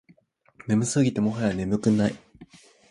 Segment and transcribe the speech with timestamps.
[0.65, 2.15] 眠すぎてもはや眠くない